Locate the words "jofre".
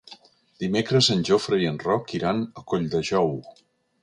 1.31-1.59